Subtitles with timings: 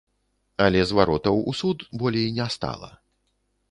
[0.65, 2.95] Але зваротаў у суд болей не стала.